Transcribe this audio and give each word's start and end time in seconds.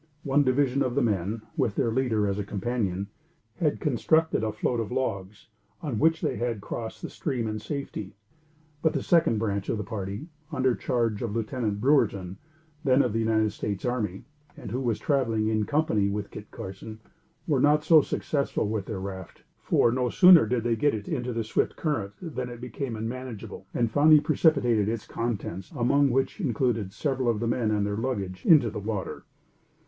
One 0.23 0.43
division 0.43 0.81
of 0.81 0.95
the 0.95 1.03
men, 1.03 1.43
with 1.55 1.75
their 1.75 1.91
leader 1.91 2.27
as 2.27 2.39
a 2.39 2.43
companion, 2.43 3.05
had 3.57 3.79
constructed 3.79 4.43
a 4.43 4.51
float 4.51 4.79
of 4.79 4.91
logs, 4.91 5.45
on 5.83 5.99
which 5.99 6.21
they 6.21 6.37
had 6.37 6.59
crossed 6.59 7.03
the 7.03 7.09
stream 7.11 7.47
in 7.47 7.59
safety; 7.59 8.15
but 8.81 8.93
the 8.93 9.03
second 9.03 9.37
branch 9.37 9.69
of 9.69 9.77
the 9.77 9.83
party, 9.83 10.29
under 10.51 10.73
charge 10.73 11.21
of 11.21 11.35
Lieutenant 11.35 11.81
Brewerton, 11.81 12.37
then 12.83 13.03
of 13.03 13.13
the 13.13 13.19
United 13.19 13.51
States 13.51 13.85
army, 13.85 14.23
and 14.57 14.71
who 14.71 14.81
was 14.81 14.97
traveling 14.97 15.49
in 15.49 15.65
company 15.67 16.09
with 16.09 16.31
Kit 16.31 16.49
Carson, 16.49 16.99
were 17.45 17.59
not 17.59 17.83
so 17.83 18.01
successful 18.01 18.67
with 18.67 18.87
their 18.87 18.99
raft; 18.99 19.43
for, 19.59 19.91
no 19.91 20.09
sooner 20.09 20.47
did 20.47 20.63
they 20.63 20.75
get 20.75 20.95
it 20.95 21.07
into 21.07 21.31
the 21.31 21.43
swift 21.43 21.75
current 21.75 22.13
than 22.19 22.49
it 22.49 22.59
became 22.59 22.95
unmanageable, 22.95 23.67
and 23.71 23.91
finally 23.91 24.19
precipitated 24.19 24.89
its 24.89 25.05
contents, 25.05 25.71
among 25.75 26.09
which 26.09 26.39
were 26.39 26.47
included 26.47 26.91
several 26.91 27.29
of 27.29 27.39
the 27.39 27.45
men 27.47 27.69
and 27.69 27.85
their 27.85 27.97
luggage, 27.97 28.43
into 28.47 28.71
the 28.71 28.79
water. 28.79 29.25